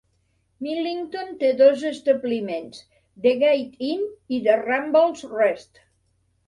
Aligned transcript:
Millington 0.67 1.29
té 1.43 1.51
dos 1.59 1.83
establiments: 1.91 2.81
The 3.27 3.37
Gait 3.45 3.79
Inn 3.93 4.09
i 4.39 4.43
The 4.51 4.59
Ramblers 4.67 5.27
Rest. 5.41 5.85